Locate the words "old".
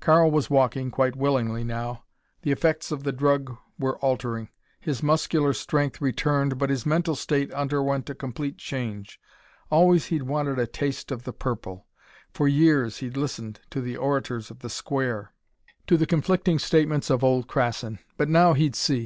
17.24-17.48